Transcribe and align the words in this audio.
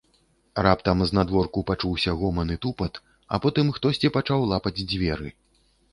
Раптам 0.67 1.03
знадворку 1.09 1.63
пачуўся 1.69 2.15
гоман 2.21 2.53
і 2.55 2.59
тупат, 2.63 2.93
а 3.35 3.41
потым 3.45 3.65
хтосьці 3.79 4.13
пачаў 4.17 4.51
лапаць 4.55 4.77
дзверы. 4.89 5.29